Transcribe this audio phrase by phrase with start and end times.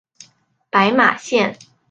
[0.71, 1.55] 白马线